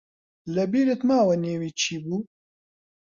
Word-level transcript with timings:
لەبیرت 0.55 1.01
ماوە 1.09 1.35
نێوی 1.43 1.71
چی 1.79 1.95
بوو؟ 2.03 2.19